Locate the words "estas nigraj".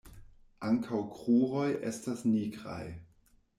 1.93-2.83